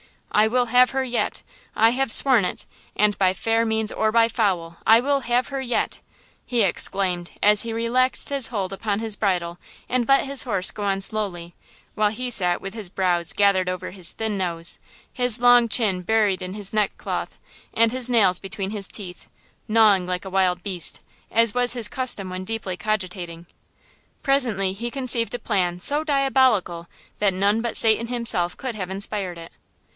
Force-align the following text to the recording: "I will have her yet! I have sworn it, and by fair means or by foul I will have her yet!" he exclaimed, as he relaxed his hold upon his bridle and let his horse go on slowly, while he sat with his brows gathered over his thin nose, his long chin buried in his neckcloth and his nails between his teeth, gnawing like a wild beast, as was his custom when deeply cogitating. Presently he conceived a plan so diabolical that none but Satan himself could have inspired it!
"I 0.31 0.47
will 0.47 0.67
have 0.67 0.91
her 0.91 1.03
yet! 1.03 1.43
I 1.75 1.91
have 1.91 2.11
sworn 2.11 2.43
it, 2.45 2.65
and 2.95 3.15
by 3.19 3.35
fair 3.35 3.65
means 3.65 3.91
or 3.91 4.11
by 4.11 4.29
foul 4.29 4.77
I 4.87 4.99
will 4.99 5.19
have 5.19 5.49
her 5.49 5.61
yet!" 5.61 5.99
he 6.45 6.63
exclaimed, 6.63 7.31
as 7.43 7.61
he 7.61 7.73
relaxed 7.73 8.29
his 8.29 8.47
hold 8.47 8.73
upon 8.73 8.99
his 8.99 9.15
bridle 9.15 9.59
and 9.87 10.07
let 10.07 10.25
his 10.25 10.43
horse 10.43 10.71
go 10.71 10.85
on 10.85 11.01
slowly, 11.01 11.53
while 11.93 12.09
he 12.09 12.31
sat 12.31 12.61
with 12.61 12.73
his 12.73 12.89
brows 12.89 13.33
gathered 13.33 13.69
over 13.69 13.91
his 13.91 14.13
thin 14.13 14.37
nose, 14.37 14.79
his 15.13 15.39
long 15.39 15.67
chin 15.69 16.01
buried 16.01 16.41
in 16.41 16.55
his 16.55 16.73
neckcloth 16.73 17.37
and 17.73 17.91
his 17.91 18.09
nails 18.09 18.39
between 18.39 18.71
his 18.71 18.87
teeth, 18.87 19.29
gnawing 19.67 20.07
like 20.07 20.25
a 20.25 20.31
wild 20.31 20.63
beast, 20.63 21.01
as 21.29 21.53
was 21.53 21.73
his 21.73 21.87
custom 21.89 22.29
when 22.29 22.45
deeply 22.45 22.75
cogitating. 22.77 23.45
Presently 24.23 24.73
he 24.73 24.89
conceived 24.89 25.35
a 25.35 25.39
plan 25.39 25.79
so 25.79 26.03
diabolical 26.03 26.87
that 27.19 27.35
none 27.35 27.61
but 27.61 27.77
Satan 27.77 28.07
himself 28.07 28.57
could 28.57 28.73
have 28.73 28.89
inspired 28.89 29.37
it! 29.37 29.51